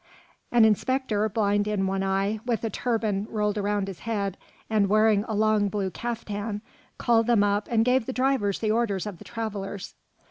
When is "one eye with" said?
1.85-2.63